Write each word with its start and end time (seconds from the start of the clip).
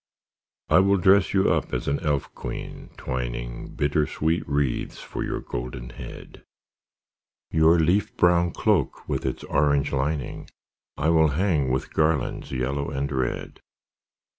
I 0.67 0.79
will 0.79 0.97
dress 0.97 1.31
you 1.31 1.51
up 1.53 1.75
as 1.75 1.87
an 1.87 1.99
elf 1.99 2.33
queen, 2.33 2.89
twining 2.97 3.67
Bittersweet 3.75 4.41
wreaths 4.49 4.97
for 4.99 5.23
your 5.23 5.41
golden 5.41 5.91
head. 5.91 6.43
Your 7.51 7.77
leaf 7.77 8.17
brown 8.17 8.49
cloak 8.49 9.07
with 9.07 9.27
its 9.27 9.43
orange 9.43 9.91
lining 9.91 10.49
I 10.97 11.09
will 11.09 11.27
hang 11.37 11.69
with 11.69 11.93
garlands 11.93 12.51
yellow 12.51 12.89
and 12.89 13.11
red. 13.11 13.61